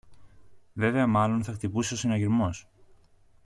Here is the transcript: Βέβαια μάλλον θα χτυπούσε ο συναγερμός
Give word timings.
Βέβαια 0.73 1.07
μάλλον 1.07 1.43
θα 1.43 1.53
χτυπούσε 1.53 1.93
ο 1.93 1.97
συναγερμός 1.97 2.67